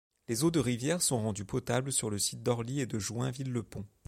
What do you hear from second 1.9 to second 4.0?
sur les sites d'Orly et de Joinville-le-Pont.